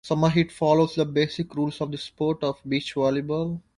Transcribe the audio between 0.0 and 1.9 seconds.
"Summer Heat" follows the basic rules